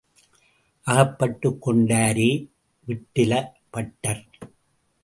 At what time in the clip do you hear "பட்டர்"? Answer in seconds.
3.69-4.27